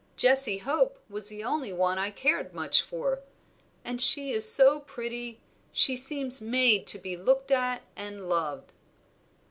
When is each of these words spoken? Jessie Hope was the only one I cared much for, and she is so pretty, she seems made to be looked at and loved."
Jessie 0.17 0.57
Hope 0.57 0.97
was 1.11 1.29
the 1.29 1.43
only 1.43 1.71
one 1.71 1.99
I 1.99 2.09
cared 2.09 2.55
much 2.55 2.81
for, 2.81 3.21
and 3.85 4.01
she 4.01 4.31
is 4.31 4.51
so 4.51 4.79
pretty, 4.79 5.39
she 5.71 5.95
seems 5.95 6.41
made 6.41 6.87
to 6.87 6.97
be 6.97 7.15
looked 7.15 7.51
at 7.51 7.83
and 7.95 8.27
loved." 8.27 8.73